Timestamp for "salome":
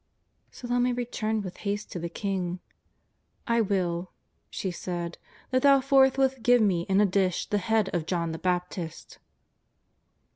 0.49-0.93